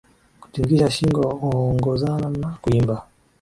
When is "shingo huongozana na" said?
0.91-2.57